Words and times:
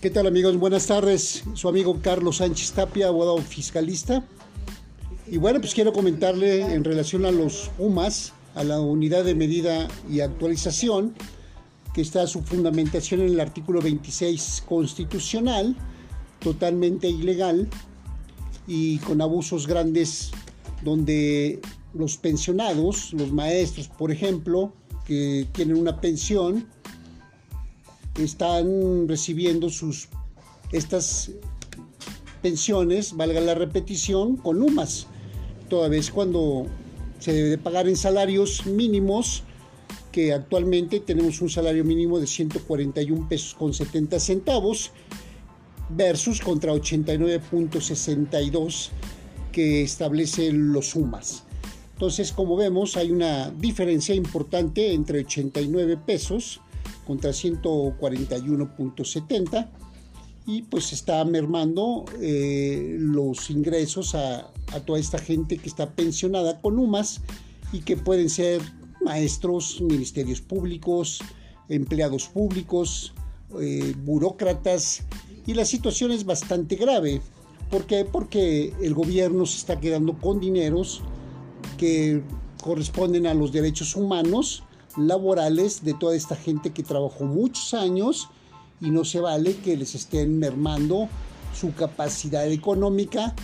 ¿Qué 0.00 0.10
tal 0.10 0.28
amigos? 0.28 0.56
Buenas 0.58 0.86
tardes. 0.86 1.42
Su 1.54 1.68
amigo 1.68 1.98
Carlos 2.00 2.36
Sánchez 2.36 2.70
Tapia, 2.70 3.08
abogado 3.08 3.38
fiscalista. 3.38 4.24
Y 5.26 5.38
bueno, 5.38 5.58
pues 5.58 5.74
quiero 5.74 5.92
comentarle 5.92 6.60
en 6.72 6.84
relación 6.84 7.26
a 7.26 7.32
los 7.32 7.72
UMAS, 7.78 8.32
a 8.54 8.62
la 8.62 8.80
unidad 8.80 9.24
de 9.24 9.34
medida 9.34 9.88
y 10.08 10.20
actualización, 10.20 11.14
que 11.94 12.00
está 12.00 12.28
su 12.28 12.42
fundamentación 12.42 13.22
en 13.22 13.30
el 13.30 13.40
artículo 13.40 13.80
26 13.80 14.62
constitucional, 14.68 15.74
totalmente 16.38 17.08
ilegal 17.08 17.68
y 18.68 18.98
con 18.98 19.20
abusos 19.20 19.66
grandes 19.66 20.30
donde 20.84 21.60
los 21.92 22.18
pensionados, 22.18 23.12
los 23.14 23.32
maestros, 23.32 23.88
por 23.88 24.12
ejemplo, 24.12 24.72
que 25.04 25.48
tienen 25.50 25.76
una 25.76 26.00
pensión, 26.00 26.68
están 28.18 29.08
recibiendo 29.08 29.70
sus 29.70 30.08
estas 30.72 31.30
pensiones, 32.42 33.16
valga 33.16 33.40
la 33.40 33.54
repetición, 33.54 34.36
con 34.36 34.60
UMAS, 34.62 35.06
toda 35.68 35.88
vez 35.88 36.10
cuando 36.10 36.66
se 37.18 37.32
debe 37.32 37.48
de 37.50 37.58
pagar 37.58 37.88
en 37.88 37.96
salarios 37.96 38.66
mínimos, 38.66 39.42
que 40.12 40.32
actualmente 40.32 41.00
tenemos 41.00 41.40
un 41.40 41.50
salario 41.50 41.84
mínimo 41.84 42.20
de 42.20 42.26
141 42.26 43.28
pesos 43.28 43.54
con 43.54 43.74
70 43.74 44.18
centavos, 44.20 44.92
versus 45.90 46.40
contra 46.40 46.72
89.62 46.74 48.90
que 49.52 49.82
establecen 49.82 50.72
los 50.72 50.94
UMAS. 50.94 51.42
Entonces, 51.94 52.32
como 52.32 52.56
vemos, 52.56 52.96
hay 52.96 53.10
una 53.10 53.50
diferencia 53.50 54.14
importante 54.14 54.92
entre 54.92 55.18
89 55.20 55.98
pesos 56.06 56.60
contra 57.08 57.30
141.70 57.30 59.68
y 60.46 60.62
pues 60.62 60.92
está 60.92 61.24
mermando 61.24 62.04
eh, 62.20 62.98
los 63.00 63.50
ingresos 63.50 64.14
a, 64.14 64.52
toda 64.84 64.98
esta 64.98 65.18
gente 65.18 65.56
que 65.56 65.70
está 65.70 65.88
pensionada 65.90 66.60
con 66.60 66.78
UMAS 66.78 67.22
y 67.72 67.80
que 67.80 67.96
pueden 67.96 68.28
ser 68.28 68.60
maestros, 69.00 69.80
ministerios 69.80 70.42
públicos, 70.42 71.20
empleados 71.70 72.28
públicos, 72.28 73.14
eh, 73.58 73.94
burócratas 74.04 75.04
y 75.46 75.54
la 75.54 75.64
situación 75.64 76.12
es 76.12 76.26
bastante 76.26 76.76
grave. 76.76 77.22
¿Por 77.70 77.86
qué? 77.86 78.04
Porque 78.04 78.74
el 78.82 78.92
gobierno 78.92 79.46
se 79.46 79.56
está 79.56 79.80
quedando 79.80 80.18
con 80.18 80.40
dineros 80.40 81.00
que 81.78 82.22
corresponden 82.62 83.26
a 83.26 83.32
los 83.32 83.50
derechos 83.52 83.96
humanos 83.96 84.64
laborales 84.98 85.84
de 85.84 85.94
toda 85.94 86.14
esta 86.14 86.36
gente 86.36 86.70
que 86.70 86.82
trabajó 86.82 87.24
muchos 87.24 87.74
años 87.74 88.28
y 88.80 88.90
no 88.90 89.04
se 89.04 89.20
vale 89.20 89.56
que 89.56 89.76
les 89.76 89.94
estén 89.94 90.38
mermando 90.38 91.08
su 91.58 91.74
capacidad 91.74 92.46
económica 92.50 93.34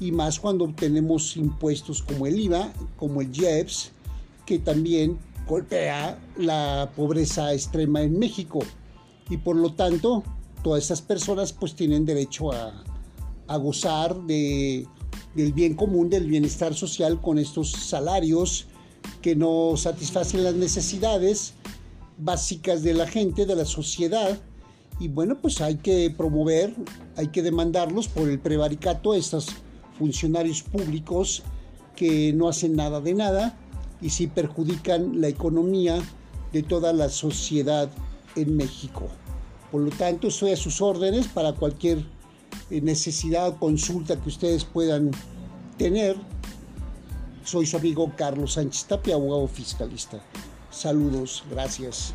y 0.00 0.12
más 0.12 0.38
cuando 0.38 0.68
tenemos 0.68 1.36
impuestos 1.36 2.02
como 2.02 2.26
el 2.26 2.38
IVA, 2.38 2.72
como 2.96 3.20
el 3.20 3.36
IEPS, 3.36 3.92
que 4.46 4.58
también 4.58 5.18
golpea 5.46 6.18
la 6.36 6.90
pobreza 6.94 7.52
extrema 7.52 8.02
en 8.02 8.18
México. 8.18 8.60
Y 9.28 9.38
por 9.38 9.56
lo 9.56 9.72
tanto, 9.72 10.22
todas 10.62 10.84
esas 10.84 11.02
personas 11.02 11.52
pues 11.52 11.74
tienen 11.74 12.06
derecho 12.06 12.52
a, 12.52 12.84
a 13.48 13.56
gozar 13.56 14.14
de, 14.22 14.86
del 15.34 15.52
bien 15.52 15.74
común, 15.74 16.08
del 16.08 16.26
bienestar 16.26 16.74
social 16.74 17.20
con 17.20 17.38
estos 17.38 17.72
salarios 17.72 18.66
que 19.22 19.36
no 19.36 19.76
satisfacen 19.76 20.44
las 20.44 20.54
necesidades 20.54 21.54
básicas 22.18 22.82
de 22.82 22.94
la 22.94 23.06
gente, 23.06 23.46
de 23.46 23.56
la 23.56 23.64
sociedad. 23.64 24.38
Y 25.00 25.08
bueno, 25.08 25.38
pues 25.40 25.60
hay 25.60 25.76
que 25.76 26.10
promover, 26.10 26.74
hay 27.16 27.28
que 27.28 27.42
demandarlos 27.42 28.08
por 28.08 28.28
el 28.28 28.38
prevaricato 28.38 29.14
estos 29.14 29.48
funcionarios 29.98 30.62
públicos 30.62 31.42
que 31.96 32.32
no 32.32 32.48
hacen 32.48 32.76
nada 32.76 33.00
de 33.00 33.14
nada 33.14 33.58
y 34.00 34.10
sí 34.10 34.28
perjudican 34.28 35.20
la 35.20 35.28
economía 35.28 36.00
de 36.52 36.62
toda 36.62 36.92
la 36.92 37.08
sociedad 37.08 37.88
en 38.36 38.56
México. 38.56 39.08
Por 39.70 39.82
lo 39.82 39.90
tanto, 39.90 40.28
estoy 40.28 40.52
a 40.52 40.56
sus 40.56 40.80
órdenes 40.80 41.26
para 41.28 41.52
cualquier 41.52 42.04
eh, 42.70 42.80
necesidad 42.80 43.48
o 43.48 43.58
consulta 43.58 44.20
que 44.20 44.28
ustedes 44.28 44.64
puedan 44.64 45.10
tener 45.76 46.16
soy 47.48 47.64
su 47.64 47.78
amigo 47.78 48.12
Carlos 48.14 48.52
Sánchez 48.52 48.84
Tapia, 48.84 49.14
abogado 49.14 49.48
fiscalista. 49.48 50.20
Saludos, 50.70 51.42
gracias. 51.50 52.14